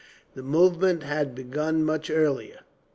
[0.33, 2.61] The movement had begun much earlier.